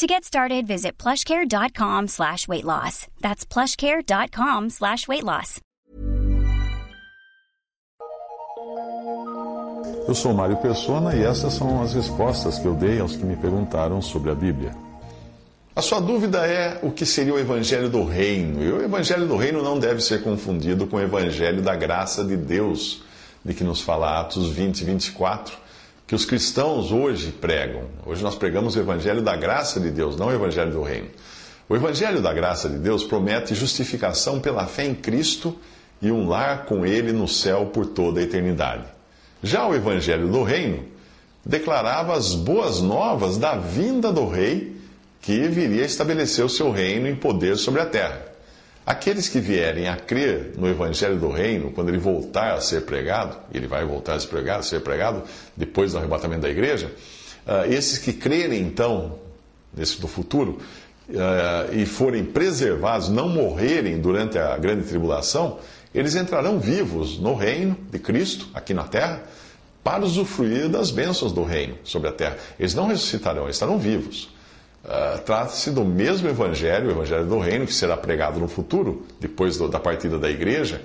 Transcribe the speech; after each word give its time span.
To 0.00 0.06
get 0.06 0.24
started, 0.24 0.66
visit 0.66 0.96
plushcare.com 0.96 2.08
slash 2.08 2.48
weight 2.48 2.64
loss. 2.64 3.06
That's 3.20 3.44
plushcare.com 3.44 4.70
slash 4.70 5.06
weight 5.06 5.24
loss. 5.24 5.60
Eu 10.08 10.14
sou 10.14 10.32
Mário 10.32 10.56
Persona 10.56 11.14
e 11.14 11.22
essas 11.22 11.52
são 11.52 11.82
as 11.82 11.92
respostas 11.92 12.58
que 12.58 12.64
eu 12.64 12.72
dei 12.72 12.98
aos 12.98 13.14
que 13.14 13.26
me 13.26 13.36
perguntaram 13.36 14.00
sobre 14.00 14.30
a 14.30 14.34
Bíblia. 14.34 14.74
A 15.76 15.82
sua 15.82 16.00
dúvida 16.00 16.46
é 16.46 16.80
o 16.82 16.90
que 16.90 17.04
seria 17.04 17.34
o 17.34 17.38
Evangelho 17.38 17.90
do 17.90 18.02
Reino. 18.02 18.64
E 18.64 18.72
o 18.72 18.82
Evangelho 18.82 19.28
do 19.28 19.36
Reino 19.36 19.62
não 19.62 19.78
deve 19.78 20.00
ser 20.00 20.22
confundido 20.22 20.86
com 20.86 20.96
o 20.96 21.00
Evangelho 21.02 21.60
da 21.60 21.76
graça 21.76 22.24
de 22.24 22.38
Deus, 22.38 23.02
de 23.44 23.52
que 23.52 23.62
nos 23.62 23.82
fala 23.82 24.18
Atos 24.18 24.48
20 24.48 24.80
e 24.80 24.84
24 24.84 25.69
que 26.10 26.14
os 26.16 26.24
cristãos 26.24 26.90
hoje 26.90 27.30
pregam. 27.30 27.84
Hoje 28.04 28.20
nós 28.20 28.34
pregamos 28.34 28.74
o 28.74 28.80
Evangelho 28.80 29.22
da 29.22 29.36
graça 29.36 29.78
de 29.78 29.92
Deus, 29.92 30.16
não 30.16 30.26
o 30.26 30.32
Evangelho 30.32 30.72
do 30.72 30.82
Reino. 30.82 31.06
O 31.68 31.76
Evangelho 31.76 32.20
da 32.20 32.32
graça 32.32 32.68
de 32.68 32.78
Deus 32.78 33.04
promete 33.04 33.54
justificação 33.54 34.40
pela 34.40 34.66
fé 34.66 34.84
em 34.86 34.92
Cristo 34.92 35.56
e 36.02 36.10
um 36.10 36.28
lar 36.28 36.64
com 36.64 36.84
Ele 36.84 37.12
no 37.12 37.28
céu 37.28 37.66
por 37.66 37.86
toda 37.86 38.18
a 38.18 38.24
eternidade. 38.24 38.86
Já 39.40 39.68
o 39.68 39.72
Evangelho 39.72 40.26
do 40.26 40.42
Reino 40.42 40.82
declarava 41.46 42.14
as 42.14 42.34
boas 42.34 42.80
novas 42.80 43.38
da 43.38 43.54
vinda 43.54 44.12
do 44.12 44.28
Rei 44.28 44.76
que 45.22 45.46
viria 45.46 45.84
estabelecer 45.84 46.44
o 46.44 46.48
seu 46.48 46.72
reino 46.72 47.06
em 47.06 47.14
poder 47.14 47.56
sobre 47.56 47.82
a 47.82 47.86
terra. 47.86 48.29
Aqueles 48.84 49.28
que 49.28 49.38
vierem 49.38 49.88
a 49.88 49.96
crer 49.96 50.52
no 50.56 50.68
Evangelho 50.68 51.16
do 51.18 51.30
Reino, 51.30 51.70
quando 51.70 51.90
ele 51.90 51.98
voltar 51.98 52.54
a 52.54 52.60
ser 52.60 52.82
pregado, 52.82 53.36
ele 53.52 53.66
vai 53.66 53.84
voltar 53.84 54.14
a 54.14 54.20
ser 54.20 54.28
pregado, 54.28 54.64
ser 54.64 54.80
pregado 54.80 55.22
depois 55.56 55.92
do 55.92 55.98
arrebatamento 55.98 56.42
da 56.42 56.50
igreja, 56.50 56.92
uh, 57.46 57.70
esses 57.70 57.98
que 57.98 58.12
crerem 58.12 58.60
então, 58.60 59.18
nesse 59.74 60.00
do 60.00 60.08
futuro, 60.08 60.58
uh, 61.08 61.74
e 61.74 61.84
forem 61.84 62.24
preservados, 62.24 63.08
não 63.08 63.28
morrerem 63.28 64.00
durante 64.00 64.38
a 64.38 64.56
grande 64.56 64.86
tribulação, 64.86 65.58
eles 65.94 66.14
entrarão 66.14 66.58
vivos 66.58 67.18
no 67.18 67.34
reino 67.34 67.76
de 67.90 67.98
Cristo, 67.98 68.48
aqui 68.54 68.72
na 68.72 68.84
terra, 68.84 69.22
para 69.84 70.04
usufruir 70.04 70.68
das 70.68 70.90
bênçãos 70.90 71.32
do 71.32 71.42
reino 71.42 71.76
sobre 71.84 72.08
a 72.08 72.12
terra. 72.12 72.38
Eles 72.58 72.74
não 72.74 72.86
ressuscitarão, 72.86 73.44
eles 73.44 73.56
estarão 73.56 73.78
vivos. 73.78 74.30
Uh, 74.84 75.18
Trata-se 75.24 75.70
do 75.70 75.84
mesmo 75.84 76.28
evangelho, 76.28 76.88
o 76.88 76.90
evangelho 76.90 77.26
do 77.26 77.38
reino, 77.38 77.66
que 77.66 77.74
será 77.74 77.96
pregado 77.96 78.40
no 78.40 78.48
futuro, 78.48 79.06
depois 79.20 79.56
do, 79.58 79.68
da 79.68 79.78
partida 79.78 80.18
da 80.18 80.30
igreja. 80.30 80.82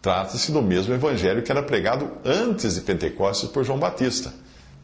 Trata-se 0.00 0.52
do 0.52 0.62
mesmo 0.62 0.94
evangelho 0.94 1.42
que 1.42 1.50
era 1.50 1.62
pregado 1.62 2.10
antes 2.24 2.74
de 2.74 2.80
Pentecostes 2.80 3.48
por 3.48 3.64
João 3.64 3.78
Batista, 3.78 4.32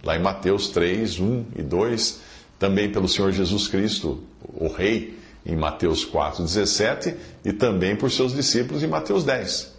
lá 0.02 0.16
em 0.16 0.22
Mateus 0.22 0.68
3, 0.68 1.20
1 1.20 1.44
e 1.56 1.62
2, 1.62 2.20
também 2.58 2.90
pelo 2.90 3.08
Senhor 3.08 3.30
Jesus 3.32 3.68
Cristo, 3.68 4.22
o 4.42 4.68
Rei, 4.68 5.18
em 5.46 5.56
Mateus 5.56 6.04
4, 6.04 6.42
17, 6.42 7.14
e 7.44 7.52
também 7.52 7.96
por 7.96 8.10
seus 8.10 8.34
discípulos 8.34 8.82
em 8.82 8.86
Mateus 8.86 9.24
10. 9.24 9.62
Uh, 9.62 9.72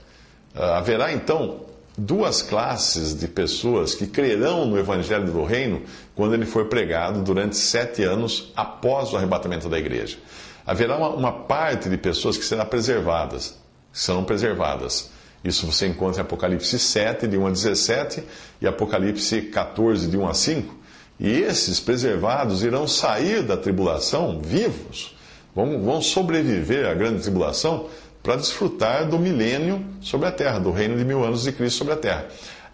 ah, 0.56 0.78
haverá 0.78 1.14
então 1.14 1.66
duas 2.00 2.42
classes 2.42 3.14
de 3.14 3.28
pessoas 3.28 3.94
que 3.94 4.08
crerão 4.08 4.66
no 4.66 4.78
Evangelho 4.78 5.26
do 5.26 5.44
Reino 5.44 5.82
quando 6.16 6.34
ele 6.34 6.46
for 6.46 6.66
pregado 6.66 7.22
durante 7.22 7.58
sete 7.58 8.04
anos 8.04 8.52
após 8.56 9.12
o 9.12 9.18
arrebatamento 9.18 9.68
da 9.68 9.78
igreja. 9.78 10.18
Haverá 10.66 10.98
uma, 10.98 11.10
uma 11.10 11.32
parte 11.32 11.90
de 11.90 11.98
pessoas 11.98 12.38
que 12.38 12.46
serão 12.46 12.66
preservadas, 12.66 13.60
serão 13.92 14.24
preservadas. 14.24 15.12
Isso 15.44 15.66
você 15.66 15.88
encontra 15.88 16.22
em 16.22 16.26
Apocalipse 16.26 16.78
7, 16.78 17.28
de 17.28 17.38
1 17.38 17.48
a 17.48 17.50
17, 17.52 18.24
e 18.62 18.68
Apocalipse 18.68 19.42
14, 19.44 20.08
de 20.08 20.18
1 20.18 20.28
a 20.28 20.34
5. 20.34 20.76
E 21.20 21.30
esses 21.30 21.80
preservados 21.80 22.64
irão 22.64 22.88
sair 22.88 23.44
da 23.44 23.58
tribulação 23.58 24.40
vivos, 24.42 25.16
vão, 25.54 25.82
vão 25.82 26.02
sobreviver 26.02 26.88
à 26.88 26.94
grande 26.94 27.22
tribulação 27.22 27.88
para 28.22 28.36
desfrutar 28.36 29.08
do 29.08 29.18
milênio 29.18 29.86
sobre 30.02 30.28
a 30.28 30.32
terra, 30.32 30.60
do 30.60 30.72
reino 30.72 30.98
de 30.98 31.06
mil 31.06 31.24
anos 31.24 31.44
de 31.44 31.52
Cristo 31.52 31.78
sobre 31.78 31.94
a 31.94 31.98
terra. 31.98 32.28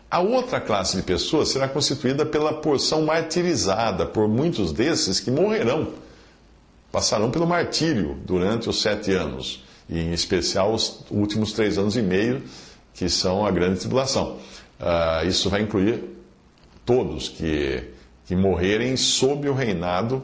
A 0.09 0.19
outra 0.19 0.59
classe 0.59 0.97
de 0.97 1.03
pessoas 1.03 1.49
será 1.49 1.67
constituída 1.67 2.25
pela 2.25 2.53
porção 2.53 3.03
martirizada 3.03 4.05
por 4.05 4.27
muitos 4.27 4.71
desses 4.71 5.19
que 5.19 5.29
morrerão, 5.29 5.89
passarão 6.91 7.29
pelo 7.29 7.45
martírio 7.45 8.17
durante 8.25 8.69
os 8.69 8.81
sete 8.81 9.11
anos, 9.11 9.63
e 9.89 9.99
em 9.99 10.13
especial 10.13 10.73
os 10.73 11.01
últimos 11.11 11.51
três 11.51 11.77
anos 11.77 11.95
e 11.95 12.01
meio, 12.01 12.41
que 12.93 13.09
são 13.09 13.45
a 13.45 13.51
grande 13.51 13.79
tribulação. 13.79 14.37
Uh, 14.79 15.27
isso 15.27 15.49
vai 15.49 15.61
incluir 15.61 16.03
todos 16.85 17.29
que, 17.29 17.83
que 18.25 18.35
morrerem 18.35 18.95
sob 18.95 19.49
o 19.49 19.53
reinado 19.53 20.23